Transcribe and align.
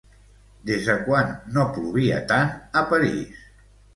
Des 0.69 0.87
de 0.87 0.95
quan 1.09 1.35
no 1.57 1.67
plovia 1.75 2.19
tant 2.33 2.57
a 2.81 2.85
París? 2.95 3.47